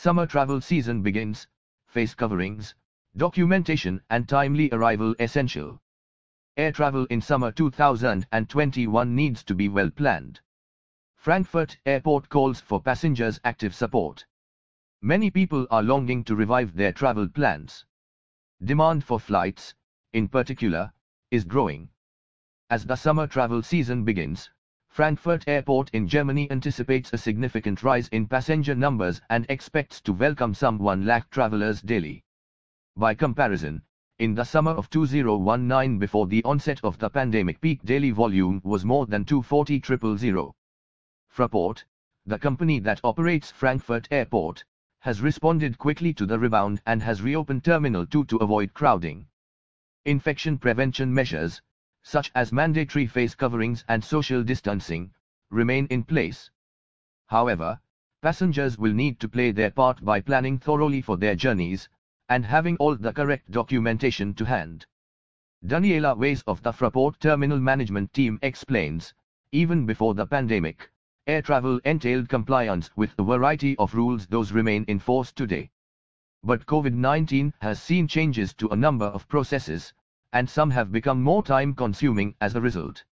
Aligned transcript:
Summer 0.00 0.26
travel 0.26 0.60
season 0.60 1.02
begins, 1.02 1.48
face 1.88 2.14
coverings, 2.14 2.72
documentation 3.16 4.00
and 4.08 4.28
timely 4.28 4.70
arrival 4.70 5.12
essential. 5.18 5.82
Air 6.56 6.70
travel 6.70 7.04
in 7.06 7.20
summer 7.20 7.50
2021 7.50 9.16
needs 9.16 9.42
to 9.42 9.56
be 9.56 9.68
well 9.68 9.90
planned. 9.90 10.40
Frankfurt 11.16 11.78
Airport 11.84 12.28
calls 12.28 12.60
for 12.60 12.80
passengers' 12.80 13.40
active 13.42 13.74
support. 13.74 14.24
Many 15.02 15.32
people 15.32 15.66
are 15.68 15.82
longing 15.82 16.22
to 16.26 16.36
revive 16.36 16.76
their 16.76 16.92
travel 16.92 17.26
plans. 17.26 17.84
Demand 18.62 19.02
for 19.02 19.18
flights, 19.18 19.74
in 20.12 20.28
particular, 20.28 20.92
is 21.32 21.42
growing. 21.42 21.88
As 22.70 22.86
the 22.86 22.94
summer 22.94 23.26
travel 23.26 23.64
season 23.64 24.04
begins, 24.04 24.48
Frankfurt 24.98 25.44
Airport 25.46 25.90
in 25.90 26.08
Germany 26.08 26.50
anticipates 26.50 27.12
a 27.12 27.18
significant 27.18 27.84
rise 27.84 28.08
in 28.08 28.26
passenger 28.26 28.74
numbers 28.74 29.20
and 29.30 29.46
expects 29.48 30.00
to 30.00 30.12
welcome 30.12 30.52
some 30.52 30.76
1 30.76 31.06
lakh 31.06 31.30
travelers 31.30 31.80
daily. 31.80 32.24
By 32.96 33.14
comparison, 33.14 33.82
in 34.18 34.34
the 34.34 34.42
summer 34.42 34.72
of 34.72 34.90
2019 34.90 36.00
before 36.00 36.26
the 36.26 36.42
onset 36.42 36.80
of 36.82 36.98
the 36.98 37.08
pandemic 37.08 37.60
peak 37.60 37.80
daily 37.84 38.10
volume 38.10 38.60
was 38.64 38.84
more 38.84 39.06
than 39.06 39.24
240,000. 39.24 40.50
Fraport, 41.28 41.84
the 42.26 42.36
company 42.36 42.80
that 42.80 43.00
operates 43.04 43.52
Frankfurt 43.52 44.08
Airport, 44.10 44.64
has 44.98 45.22
responded 45.22 45.78
quickly 45.78 46.12
to 46.12 46.26
the 46.26 46.40
rebound 46.40 46.82
and 46.86 47.04
has 47.04 47.22
reopened 47.22 47.62
Terminal 47.62 48.04
2 48.04 48.24
to 48.24 48.36
avoid 48.38 48.74
crowding. 48.74 49.28
Infection 50.04 50.58
prevention 50.58 51.14
measures, 51.14 51.62
such 52.08 52.32
as 52.34 52.52
mandatory 52.52 53.06
face 53.06 53.34
coverings 53.34 53.84
and 53.86 54.02
social 54.02 54.42
distancing, 54.42 55.10
remain 55.50 55.86
in 55.90 56.02
place. 56.02 56.50
However, 57.26 57.78
passengers 58.22 58.78
will 58.78 58.94
need 58.94 59.20
to 59.20 59.28
play 59.28 59.50
their 59.50 59.70
part 59.70 60.02
by 60.02 60.22
planning 60.22 60.58
thoroughly 60.58 61.02
for 61.02 61.18
their 61.18 61.36
journeys, 61.36 61.86
and 62.30 62.46
having 62.46 62.78
all 62.78 62.96
the 62.96 63.12
correct 63.12 63.50
documentation 63.50 64.32
to 64.32 64.46
hand. 64.46 64.86
Daniela 65.62 66.16
Weiss 66.16 66.40
of 66.46 66.62
the 66.62 66.72
Fraport 66.72 67.18
Terminal 67.18 67.60
Management 67.60 68.14
Team 68.14 68.38
explains, 68.40 69.12
even 69.52 69.84
before 69.84 70.14
the 70.14 70.26
pandemic, 70.26 70.90
air 71.26 71.42
travel 71.42 71.78
entailed 71.84 72.30
compliance 72.30 72.90
with 72.96 73.14
a 73.18 73.22
variety 73.22 73.76
of 73.76 73.94
rules 73.94 74.26
those 74.28 74.50
remain 74.50 74.82
in 74.84 74.98
force 74.98 75.30
today. 75.30 75.70
But 76.42 76.64
COVID-19 76.64 77.52
has 77.60 77.82
seen 77.82 78.08
changes 78.08 78.54
to 78.54 78.68
a 78.68 78.76
number 78.76 79.04
of 79.04 79.28
processes, 79.28 79.92
and 80.32 80.48
some 80.48 80.70
have 80.70 80.92
become 80.92 81.22
more 81.22 81.42
time-consuming 81.42 82.34
as 82.40 82.54
a 82.54 82.60
result. 82.60 83.04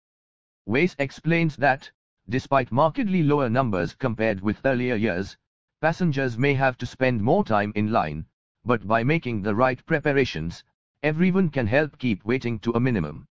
Weiss 0.66 0.96
explains 1.00 1.56
that, 1.58 1.92
despite 2.28 2.72
markedly 2.72 3.24
lower 3.24 3.50
numbers 3.50 3.94
compared 3.96 4.42
with 4.42 4.66
earlier 4.66 4.96
years, 4.96 5.38
passengers 5.82 6.38
may 6.38 6.54
have 6.54 6.78
to 6.78 6.86
spend 6.86 7.22
more 7.22 7.46
time 7.46 7.72
in 7.76 7.92
line, 7.92 8.26
but 8.66 8.88
by 8.88 9.04
making 9.04 9.42
the 9.42 9.54
right 9.54 9.86
preparations, 9.86 10.64
everyone 11.04 11.50
can 11.50 11.68
help 11.68 11.98
keep 12.00 12.26
waiting 12.26 12.58
to 12.60 12.72
a 12.72 12.80
minimum. 12.80 13.28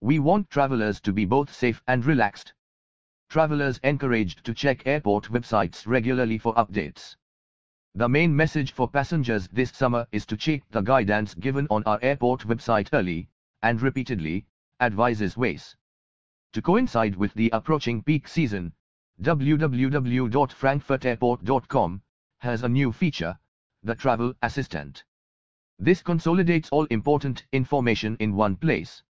We 0.00 0.18
want 0.18 0.50
travelers 0.50 1.00
to 1.02 1.12
be 1.12 1.24
both 1.24 1.54
safe 1.54 1.82
and 1.86 2.04
relaxed. 2.04 2.52
Travelers 3.28 3.78
encouraged 3.84 4.44
to 4.44 4.54
check 4.54 4.86
airport 4.86 5.30
websites 5.30 5.86
regularly 5.86 6.38
for 6.38 6.54
updates. 6.54 7.16
The 7.98 8.10
main 8.10 8.36
message 8.36 8.72
for 8.72 8.90
passengers 8.90 9.48
this 9.48 9.70
summer 9.70 10.06
is 10.12 10.26
to 10.26 10.36
check 10.36 10.68
the 10.68 10.82
guidance 10.82 11.32
given 11.32 11.66
on 11.70 11.82
our 11.84 11.98
airport 12.02 12.46
website 12.46 12.90
early, 12.92 13.30
and 13.62 13.80
repeatedly, 13.80 14.44
advises 14.80 15.34
Weiss. 15.34 15.74
To 16.52 16.60
coincide 16.60 17.16
with 17.16 17.32
the 17.32 17.48
approaching 17.54 18.02
peak 18.02 18.28
season, 18.28 18.74
www.frankfurtairport.com 19.22 22.02
has 22.40 22.62
a 22.62 22.68
new 22.68 22.92
feature, 22.92 23.38
the 23.82 23.94
Travel 23.94 24.34
Assistant. 24.42 25.02
This 25.78 26.02
consolidates 26.02 26.68
all 26.68 26.84
important 26.90 27.46
information 27.50 28.18
in 28.20 28.34
one 28.34 28.56
place. 28.56 29.02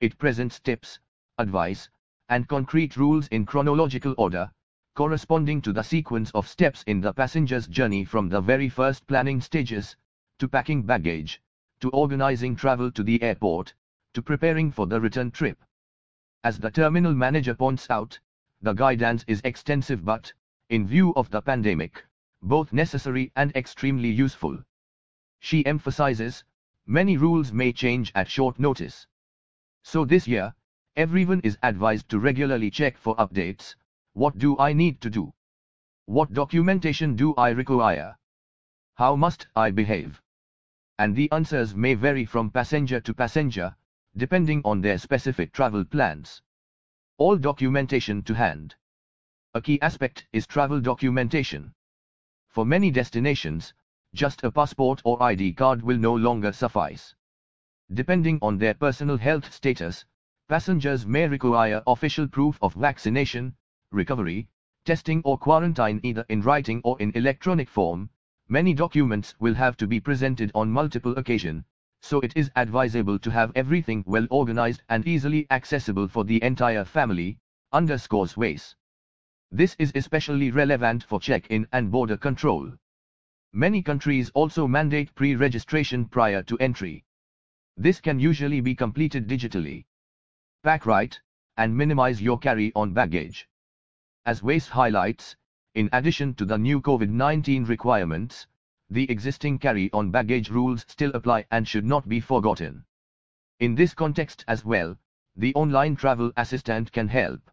It 0.00 0.18
presents 0.18 0.58
tips, 0.58 0.98
advice, 1.38 1.88
and 2.28 2.48
concrete 2.48 2.96
rules 2.96 3.28
in 3.28 3.46
chronological 3.46 4.16
order, 4.18 4.50
corresponding 4.98 5.62
to 5.62 5.72
the 5.72 5.84
sequence 5.84 6.32
of 6.32 6.48
steps 6.48 6.82
in 6.88 7.00
the 7.00 7.12
passenger's 7.12 7.68
journey 7.68 8.04
from 8.04 8.28
the 8.28 8.40
very 8.40 8.68
first 8.68 9.06
planning 9.06 9.40
stages, 9.40 9.96
to 10.40 10.48
packing 10.48 10.82
baggage, 10.82 11.40
to 11.78 11.88
organizing 11.90 12.56
travel 12.56 12.90
to 12.90 13.04
the 13.04 13.22
airport, 13.22 13.72
to 14.12 14.20
preparing 14.20 14.72
for 14.72 14.88
the 14.88 15.00
return 15.00 15.30
trip. 15.30 15.64
As 16.42 16.58
the 16.58 16.72
terminal 16.72 17.14
manager 17.14 17.54
points 17.54 17.88
out, 17.88 18.18
the 18.60 18.72
guidance 18.72 19.24
is 19.28 19.40
extensive 19.44 20.04
but, 20.04 20.32
in 20.68 20.84
view 20.84 21.14
of 21.14 21.30
the 21.30 21.42
pandemic, 21.42 22.04
both 22.42 22.72
necessary 22.72 23.30
and 23.36 23.54
extremely 23.54 24.10
useful. 24.10 24.58
She 25.38 25.64
emphasizes, 25.64 26.42
many 26.86 27.16
rules 27.16 27.52
may 27.52 27.72
change 27.72 28.10
at 28.16 28.28
short 28.28 28.58
notice. 28.58 29.06
So 29.84 30.04
this 30.04 30.26
year, 30.26 30.54
everyone 30.96 31.42
is 31.42 31.56
advised 31.62 32.08
to 32.08 32.18
regularly 32.18 32.72
check 32.72 32.98
for 32.98 33.14
updates, 33.14 33.76
what 34.18 34.36
do 34.36 34.58
I 34.58 34.72
need 34.72 35.00
to 35.02 35.10
do? 35.10 35.32
What 36.06 36.32
documentation 36.32 37.14
do 37.14 37.36
I 37.36 37.50
require? 37.50 38.18
How 38.96 39.14
must 39.14 39.46
I 39.54 39.70
behave? 39.70 40.20
And 40.98 41.14
the 41.14 41.30
answers 41.30 41.76
may 41.76 41.94
vary 41.94 42.24
from 42.24 42.50
passenger 42.50 43.00
to 43.02 43.14
passenger, 43.14 43.76
depending 44.16 44.60
on 44.64 44.80
their 44.80 44.98
specific 44.98 45.52
travel 45.52 45.84
plans. 45.84 46.42
All 47.16 47.36
documentation 47.36 48.22
to 48.22 48.34
hand. 48.34 48.74
A 49.54 49.62
key 49.62 49.80
aspect 49.80 50.26
is 50.32 50.48
travel 50.48 50.80
documentation. 50.80 51.72
For 52.48 52.66
many 52.66 52.90
destinations, 52.90 53.72
just 54.14 54.42
a 54.42 54.50
passport 54.50 55.00
or 55.04 55.22
ID 55.22 55.52
card 55.52 55.80
will 55.82 55.98
no 55.98 56.16
longer 56.16 56.50
suffice. 56.50 57.14
Depending 57.92 58.40
on 58.42 58.58
their 58.58 58.74
personal 58.74 59.16
health 59.16 59.52
status, 59.52 60.04
passengers 60.48 61.06
may 61.06 61.28
require 61.28 61.84
official 61.86 62.26
proof 62.26 62.58
of 62.60 62.74
vaccination, 62.74 63.54
recovery, 63.90 64.48
testing 64.84 65.22
or 65.24 65.38
quarantine 65.38 66.00
either 66.02 66.24
in 66.28 66.42
writing 66.42 66.80
or 66.84 67.00
in 67.00 67.12
electronic 67.14 67.68
form, 67.68 68.10
many 68.48 68.74
documents 68.74 69.34
will 69.40 69.54
have 69.54 69.76
to 69.76 69.86
be 69.86 70.00
presented 70.00 70.50
on 70.54 70.70
multiple 70.70 71.16
occasions, 71.16 71.64
so 72.00 72.20
it 72.20 72.32
is 72.36 72.50
advisable 72.56 73.18
to 73.18 73.30
have 73.30 73.52
everything 73.54 74.04
well 74.06 74.26
organized 74.30 74.82
and 74.88 75.06
easily 75.06 75.46
accessible 75.50 76.08
for 76.08 76.24
the 76.24 76.42
entire 76.42 76.84
family, 76.84 77.38
underscores 77.72 78.36
Weiss. 78.36 78.76
This 79.50 79.74
is 79.78 79.92
especially 79.94 80.50
relevant 80.50 81.04
for 81.04 81.20
check-in 81.20 81.66
and 81.72 81.90
border 81.90 82.16
control. 82.16 82.72
Many 83.52 83.82
countries 83.82 84.30
also 84.34 84.68
mandate 84.68 85.14
pre-registration 85.14 86.04
prior 86.04 86.42
to 86.44 86.58
entry. 86.58 87.04
This 87.76 88.00
can 88.00 88.20
usually 88.20 88.60
be 88.60 88.74
completed 88.74 89.26
digitally. 89.26 89.84
Pack 90.62 90.84
right, 90.84 91.18
and 91.56 91.76
minimize 91.76 92.20
your 92.20 92.38
carry-on 92.38 92.92
baggage. 92.92 93.48
As 94.26 94.42
Weiss 94.42 94.68
highlights, 94.68 95.36
in 95.74 95.88
addition 95.92 96.34
to 96.34 96.44
the 96.44 96.58
new 96.58 96.80
COVID-19 96.80 97.68
requirements, 97.68 98.46
the 98.90 99.10
existing 99.10 99.58
carry-on 99.58 100.10
baggage 100.10 100.50
rules 100.50 100.84
still 100.88 101.10
apply 101.12 101.46
and 101.50 101.68
should 101.68 101.84
not 101.84 102.08
be 102.08 102.20
forgotten. 102.20 102.84
In 103.60 103.74
this 103.74 103.94
context 103.94 104.44
as 104.48 104.64
well, 104.64 104.98
the 105.36 105.54
online 105.54 105.94
travel 105.94 106.32
assistant 106.36 106.90
can 106.90 107.08
help. 107.08 107.50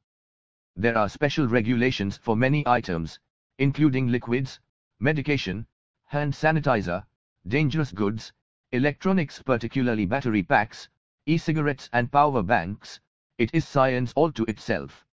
There 0.76 0.98
are 0.98 1.08
special 1.08 1.48
regulations 1.48 2.18
for 2.18 2.36
many 2.36 2.66
items, 2.68 3.20
including 3.60 4.08
liquids, 4.08 4.60
medication, 5.00 5.68
hand 6.06 6.34
sanitizer, 6.34 7.06
dangerous 7.48 7.92
goods, 7.92 8.34
electronics 8.72 9.42
particularly 9.42 10.06
battery 10.06 10.44
packs, 10.44 10.90
e-cigarettes 11.26 11.90
and 11.94 12.12
power 12.12 12.44
banks, 12.44 13.00
it 13.38 13.54
is 13.54 13.68
science 13.68 14.12
all 14.16 14.32
to 14.32 14.46
itself. 14.46 15.05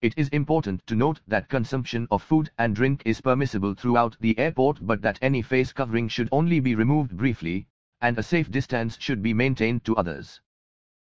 It 0.01 0.13
is 0.17 0.27
important 0.29 0.85
to 0.87 0.95
note 0.95 1.21
that 1.25 1.47
consumption 1.47 2.09
of 2.11 2.21
food 2.21 2.51
and 2.57 2.75
drink 2.75 3.03
is 3.05 3.21
permissible 3.21 3.73
throughout 3.73 4.17
the 4.19 4.37
airport 4.37 4.85
but 4.85 5.01
that 5.01 5.17
any 5.21 5.41
face 5.41 5.71
covering 5.71 6.09
should 6.09 6.27
only 6.33 6.59
be 6.59 6.75
removed 6.75 7.15
briefly, 7.15 7.67
and 8.01 8.17
a 8.17 8.23
safe 8.23 8.51
distance 8.51 8.97
should 8.99 9.21
be 9.21 9.33
maintained 9.33 9.85
to 9.85 9.95
others. 9.95 10.41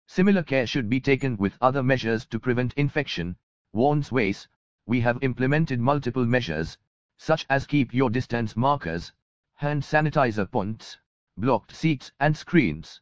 Similar 0.08 0.44
care 0.44 0.68
should 0.68 0.88
be 0.88 1.02
taken 1.02 1.36
with 1.36 1.58
other 1.60 1.84
measures 1.84 2.26
to 2.28 2.40
prevent 2.40 2.74
infection, 2.76 3.38
warns 3.74 4.12
Weiss, 4.12 4.48
we 4.86 5.02
have 5.02 5.18
implemented 5.22 5.80
multiple 5.80 6.26
measures, 6.26 6.78
such 7.18 7.46
as 7.50 7.66
keep 7.66 7.94
your 7.94 8.10
distance 8.10 8.56
markers, 8.56 9.12
hand 9.56 9.84
sanitizer 9.84 10.50
points, 10.50 11.00
blocked 11.36 11.76
seats 11.76 12.12
and 12.20 12.38
screens. 12.38 13.02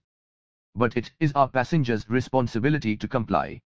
But 0.74 0.98
it 0.98 1.12
is 1.20 1.34
our 1.34 1.50
passengers' 1.50 2.10
responsibility 2.10 2.98
to 2.98 3.08
comply. 3.08 3.62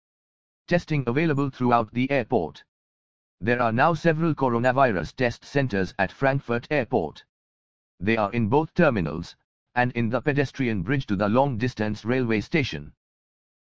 Testing 0.68 1.02
available 1.06 1.50
throughout 1.50 1.92
the 1.92 2.10
airport. 2.10 2.62
There 3.40 3.60
are 3.60 3.72
now 3.72 3.94
several 3.94 4.34
coronavirus 4.34 5.16
test 5.16 5.44
centers 5.44 5.94
at 5.98 6.12
Frankfurt 6.12 6.68
Airport. 6.70 7.24
They 7.98 8.16
are 8.16 8.30
in 8.32 8.48
both 8.48 8.72
terminals, 8.74 9.34
and 9.74 9.90
in 9.92 10.10
the 10.10 10.20
pedestrian 10.20 10.82
bridge 10.82 11.06
to 11.06 11.16
the 11.16 11.28
long-distance 11.28 12.04
railway 12.04 12.40
station. 12.40 12.92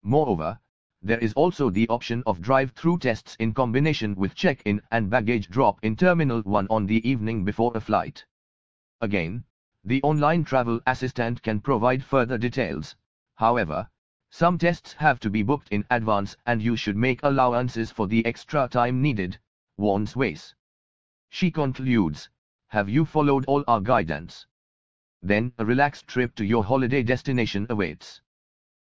Moreover, 0.08 0.61
there 1.03 1.19
is 1.19 1.32
also 1.32 1.69
the 1.69 1.88
option 1.88 2.23
of 2.26 2.41
drive-through 2.41 2.99
tests 3.00 3.35
in 3.41 3.53
combination 3.53 4.14
with 4.14 4.37
check-in 4.37 4.81
and 4.93 5.11
baggage 5.11 5.49
drop 5.49 5.81
in 5.82 5.97
Terminal 5.97 6.43
1 6.43 6.69
on 6.70 6.87
the 6.87 7.05
evening 7.08 7.44
before 7.44 7.73
a 7.75 7.81
flight. 7.81 8.25
Again, 9.00 9.43
the 9.82 10.00
online 10.05 10.44
travel 10.44 10.81
assistant 10.87 11.43
can 11.43 11.61
provide 11.61 12.05
further 12.05 12.38
details. 12.38 12.94
However, 13.35 13.91
some 14.31 14.58
tests 14.58 14.93
have 14.93 15.19
to 15.19 15.29
be 15.29 15.43
booked 15.43 15.70
in 15.70 15.85
advance 15.91 16.37
and 16.47 16.62
you 16.62 16.76
should 16.76 16.97
make 16.97 17.25
allowances 17.25 17.91
for 17.91 18.06
the 18.06 18.25
extra 18.25 18.69
time 18.69 19.02
needed, 19.02 19.41
warns 19.76 20.14
Weiss. 20.14 20.55
She 21.31 21.50
concludes, 21.50 22.31
have 22.69 22.88
you 22.88 23.06
followed 23.06 23.44
all 23.47 23.64
our 23.67 23.81
guidance? 23.81 24.47
Then 25.20 25.52
a 25.59 25.64
relaxed 25.64 26.06
trip 26.06 26.37
to 26.37 26.44
your 26.44 26.62
holiday 26.62 27.02
destination 27.02 27.67
awaits. 27.69 28.20